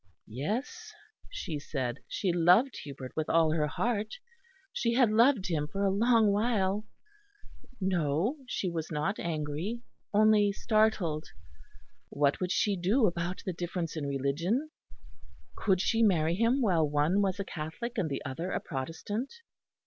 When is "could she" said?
15.55-16.01